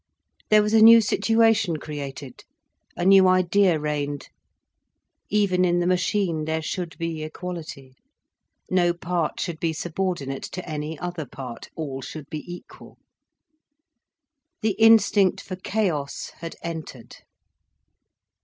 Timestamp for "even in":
5.29-5.79